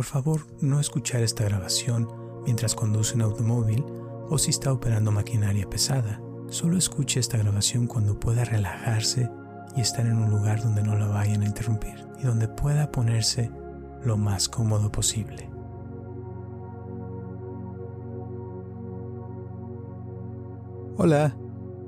por 0.00 0.06
favor 0.06 0.46
no 0.62 0.80
escuchar 0.80 1.20
esta 1.20 1.44
grabación 1.44 2.08
mientras 2.46 2.74
conduce 2.74 3.16
un 3.16 3.20
automóvil 3.20 3.84
o 4.30 4.38
si 4.38 4.48
está 4.48 4.72
operando 4.72 5.12
maquinaria 5.12 5.68
pesada. 5.68 6.22
Solo 6.48 6.78
escuche 6.78 7.20
esta 7.20 7.36
grabación 7.36 7.86
cuando 7.86 8.18
pueda 8.18 8.46
relajarse 8.46 9.28
y 9.76 9.82
estar 9.82 10.06
en 10.06 10.16
un 10.16 10.30
lugar 10.30 10.62
donde 10.62 10.82
no 10.82 10.96
la 10.96 11.06
vayan 11.06 11.42
a 11.42 11.44
interrumpir 11.44 12.06
y 12.18 12.22
donde 12.22 12.48
pueda 12.48 12.90
ponerse 12.90 13.50
lo 14.02 14.16
más 14.16 14.48
cómodo 14.48 14.90
posible. 14.90 15.50
Hola, 20.96 21.36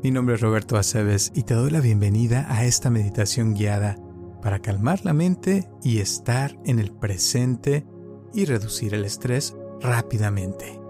mi 0.03 0.11
nombre 0.11 0.35
es 0.35 0.43
Roberto 0.43 0.77
Aceves 0.77 1.33
y 1.35 1.45
te 1.45 1.55
doy 1.55 1.71
la 1.71 1.81
bienvenida 1.81 2.45
a 2.51 2.67
esta 2.67 2.91
meditación 2.91 3.55
guiada 3.55 3.97
para 4.43 4.59
calmar 4.59 5.03
la 5.03 5.15
mente 5.15 5.67
y 5.83 6.01
estar 6.01 6.59
en 6.67 6.79
el 6.79 6.93
presente 6.93 7.87
y 8.35 8.45
reducir 8.45 8.95
el 8.95 9.05
estrés 9.05 9.57
rápidamente. 9.81 10.81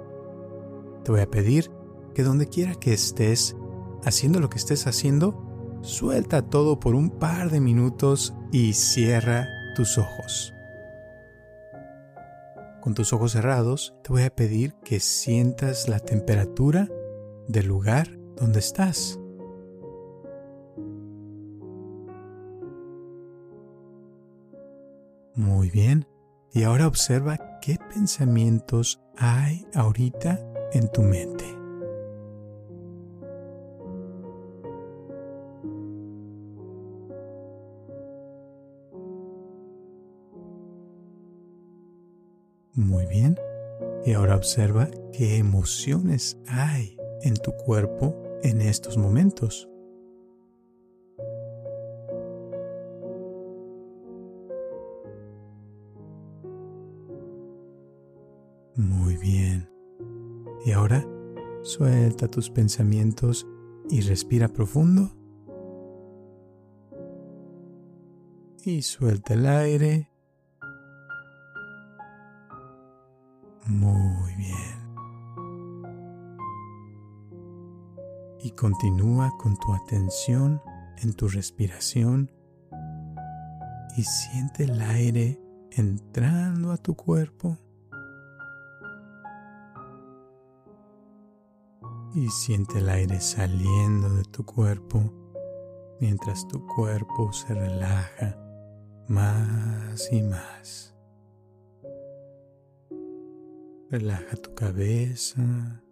Te 1.05 1.10
voy 1.10 1.20
a 1.20 1.30
pedir 1.30 1.70
que 2.14 2.23
donde 2.23 2.48
quiera 2.48 2.74
que 2.74 2.92
estés, 2.92 3.56
haciendo 4.05 4.41
lo 4.41 4.48
que 4.48 4.59
estés 4.59 4.87
haciendo, 4.87 5.80
suelta 5.83 6.42
todo 6.42 6.78
por 6.78 6.95
un 6.95 7.10
par 7.10 7.50
de 7.50 7.60
minutos 7.60 8.34
y 8.52 8.74
cierra 8.74 9.48
tus 9.74 9.98
ojos. 9.98 10.55
Con 12.80 12.95
tus 12.95 13.12
ojos 13.12 13.33
cerrados, 13.33 13.95
te 14.02 14.12
voy 14.12 14.22
a 14.22 14.34
pedir 14.34 14.74
que 14.84 14.98
sientas 15.00 15.88
la 15.88 16.00
temperatura 16.00 16.88
del 17.47 17.66
lugar 17.66 18.19
donde 18.36 18.59
estás. 18.59 19.19
Muy 25.34 25.70
bien. 25.70 26.12
Y 26.55 26.65
ahora 26.65 26.87
observa 26.87 27.38
qué 27.62 27.79
pensamientos 27.95 29.01
hay 29.16 29.66
ahorita 29.74 30.38
en 30.73 30.91
tu 30.92 31.01
mente. 31.01 31.45
Muy 42.75 43.06
bien. 43.06 43.39
Y 44.05 44.12
ahora 44.12 44.36
observa 44.36 44.91
qué 45.12 45.39
emociones 45.39 46.36
hay 46.48 46.98
en 47.23 47.34
tu 47.34 47.53
cuerpo 47.53 48.14
en 48.42 48.61
estos 48.61 48.98
momentos. 48.98 49.72
Muy 58.77 59.17
bien. 59.19 59.69
Y 60.65 60.73
ahora 60.73 61.06
suelta 61.62 62.28
tus 62.28 62.48
pensamientos 62.51 63.47
y 63.91 64.01
respira 64.01 64.48
profundo. 64.48 65.11
Y 68.64 68.81
suelta 68.83 69.34
el 69.34 69.47
aire. 69.47 70.09
Muy 73.67 74.34
bien. 74.37 74.83
Y 78.41 78.53
continúa 78.53 79.31
con 79.39 79.57
tu 79.59 79.75
atención 79.75 80.62
en 81.03 81.12
tu 81.12 81.29
respiración 81.29 82.31
y 83.97 84.03
siente 84.03 84.64
el 84.64 84.81
aire 84.81 85.41
entrando 85.70 86.73
a 86.73 86.77
tu 86.77 86.95
cuerpo 86.95 87.59
y 92.14 92.28
siente 92.28 92.78
el 92.78 92.88
aire 92.88 93.20
saliendo 93.20 94.14
de 94.14 94.24
tu 94.24 94.44
cuerpo 94.44 95.12
mientras 96.00 96.46
tu 96.48 96.67
cuerpo 96.67 97.33
se 97.33 97.55
relaja 97.55 98.36
más 99.08 100.12
y 100.12 100.22
más. 100.22 100.95
Relaja 103.90 104.36
tu 104.36 104.55
cabeza. 104.55 105.83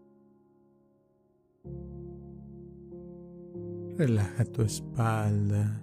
Relaja 3.97 4.44
tu 4.47 4.62
espalda. 4.62 5.82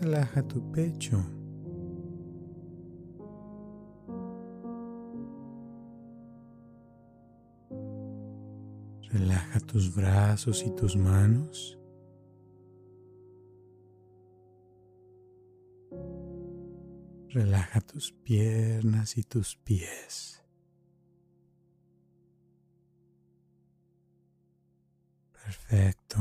Relaja 0.00 0.42
tu 0.42 0.70
pecho. 0.72 1.22
Relaja 9.20 9.60
tus 9.60 9.94
brazos 9.94 10.64
y 10.66 10.70
tus 10.74 10.96
manos. 10.96 11.78
Relaja 17.28 17.82
tus 17.82 18.12
piernas 18.12 19.18
y 19.18 19.22
tus 19.22 19.56
pies. 19.56 20.42
Perfecto. 25.34 26.16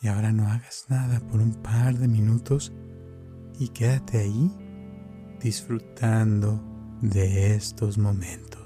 Y 0.00 0.06
ahora 0.06 0.30
no 0.30 0.46
hagas 0.46 0.86
nada 0.88 1.18
por 1.18 1.40
un 1.40 1.60
par 1.60 1.98
de 1.98 2.06
minutos 2.06 2.72
y 3.58 3.66
quédate 3.70 4.18
ahí 4.18 4.48
disfrutando 5.40 6.62
de 7.02 7.56
estos 7.56 7.98
momentos. 7.98 8.57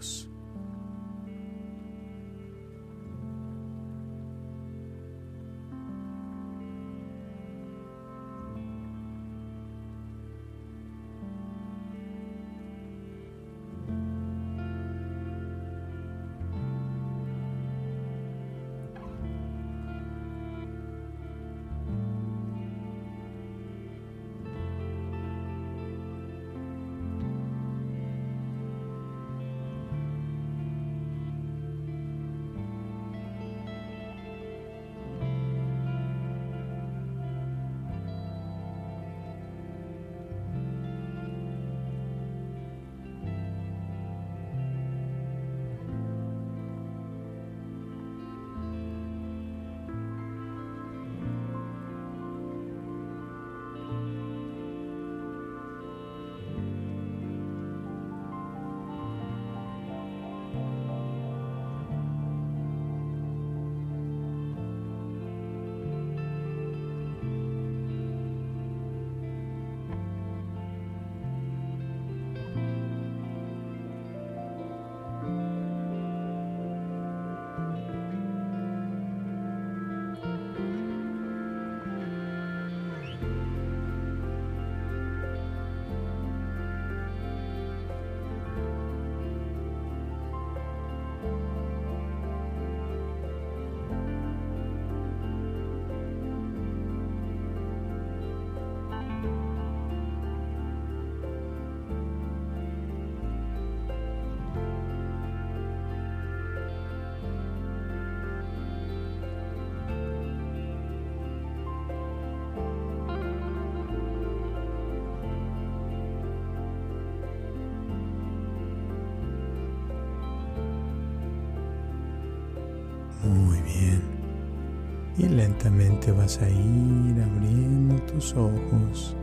Y 125.19 125.29
lentamente 125.29 126.11
vas 126.11 126.39
a 126.41 126.49
ir 126.49 127.23
abriendo 127.23 127.97
tus 128.07 128.35
ojos, 128.35 129.15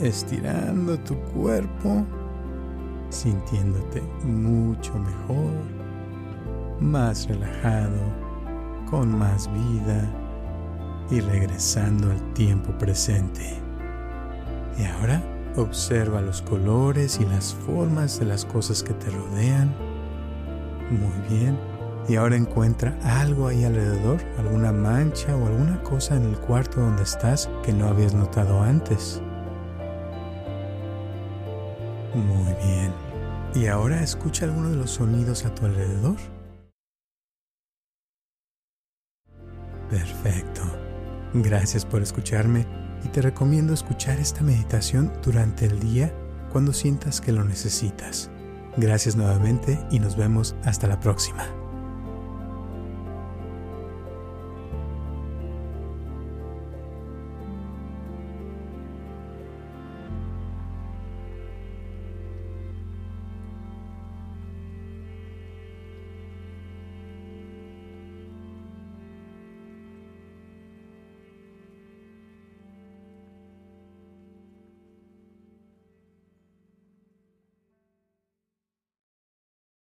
estirando 0.00 0.98
tu 1.00 1.16
cuerpo, 1.34 2.06
sintiéndote 3.10 4.00
mucho 4.24 4.94
mejor, 4.98 5.52
más 6.80 7.28
relajado, 7.28 7.98
con 8.88 9.18
más 9.18 9.50
vida 9.52 10.08
y 11.10 11.20
regresando 11.20 12.10
al 12.10 12.32
tiempo 12.34 12.72
presente. 12.78 13.58
Y 14.78 14.84
ahora 14.84 15.22
observa 15.56 16.20
los 16.20 16.42
colores 16.42 17.18
y 17.20 17.24
las 17.26 17.54
formas 17.54 18.18
de 18.18 18.26
las 18.26 18.44
cosas 18.44 18.82
que 18.82 18.94
te 18.94 19.10
rodean. 19.10 19.74
Muy 20.90 21.38
bien. 21.38 21.71
Y 22.08 22.16
ahora 22.16 22.36
encuentra 22.36 22.98
algo 23.04 23.46
ahí 23.46 23.64
alrededor, 23.64 24.20
alguna 24.38 24.72
mancha 24.72 25.36
o 25.36 25.46
alguna 25.46 25.82
cosa 25.82 26.16
en 26.16 26.24
el 26.24 26.38
cuarto 26.38 26.80
donde 26.80 27.04
estás 27.04 27.48
que 27.62 27.72
no 27.72 27.86
habías 27.86 28.14
notado 28.14 28.60
antes. 28.60 29.22
Muy 32.14 32.54
bien. 32.64 32.92
Y 33.54 33.66
ahora 33.66 34.02
escucha 34.02 34.46
alguno 34.46 34.70
de 34.70 34.76
los 34.76 34.90
sonidos 34.90 35.44
a 35.44 35.54
tu 35.54 35.66
alrededor. 35.66 36.16
Perfecto. 39.88 40.62
Gracias 41.34 41.84
por 41.84 42.02
escucharme 42.02 42.66
y 43.04 43.08
te 43.08 43.22
recomiendo 43.22 43.74
escuchar 43.74 44.18
esta 44.18 44.42
meditación 44.42 45.12
durante 45.22 45.66
el 45.66 45.78
día 45.80 46.12
cuando 46.50 46.72
sientas 46.72 47.20
que 47.20 47.32
lo 47.32 47.44
necesitas. 47.44 48.30
Gracias 48.76 49.16
nuevamente 49.16 49.78
y 49.90 49.98
nos 49.98 50.16
vemos 50.16 50.56
hasta 50.64 50.86
la 50.86 50.98
próxima. 50.98 51.61